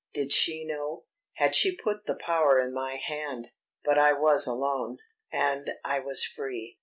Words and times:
Did 0.15 0.31
she 0.33 0.65
know; 0.65 1.05
had 1.35 1.53
she 1.53 1.75
put 1.77 2.07
the 2.07 2.15
power 2.15 2.59
in 2.59 2.73
my 2.73 2.95
hand? 2.95 3.51
But 3.85 3.99
I 3.99 4.13
was 4.13 4.47
alone, 4.47 4.97
and 5.31 5.73
I 5.85 5.99
was 5.99 6.25
free. 6.25 6.79